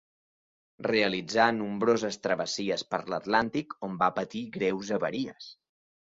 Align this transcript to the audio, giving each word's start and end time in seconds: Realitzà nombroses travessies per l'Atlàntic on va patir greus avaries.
Realitzà 0.85 1.43
nombroses 1.57 2.15
travessies 2.23 2.83
per 2.93 2.99
l'Atlàntic 3.15 3.75
on 3.89 3.99
va 4.05 4.09
patir 4.15 4.41
greus 4.57 4.91
avaries. 4.97 5.51